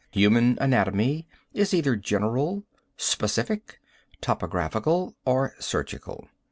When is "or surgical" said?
5.25-6.27